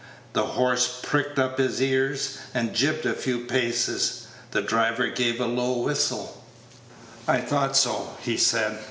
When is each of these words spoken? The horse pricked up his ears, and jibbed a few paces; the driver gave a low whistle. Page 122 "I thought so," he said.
The 0.33 0.43
horse 0.57 0.99
pricked 1.03 1.37
up 1.37 1.59
his 1.59 1.79
ears, 1.79 2.39
and 2.55 2.73
jibbed 2.73 3.05
a 3.05 3.13
few 3.13 3.41
paces; 3.45 4.25
the 4.49 4.63
driver 4.63 5.09
gave 5.09 5.39
a 5.39 5.45
low 5.45 5.73
whistle. 5.77 6.43
Page 7.27 7.41
122 7.43 7.45
"I 7.45 7.47
thought 7.47 7.77
so," 7.77 8.17
he 8.23 8.35
said. 8.35 8.79